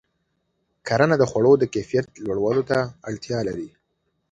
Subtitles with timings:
[0.87, 2.77] کرنه د خوړو د کیفیت لوړولو ته
[3.09, 3.69] اړتیا لري.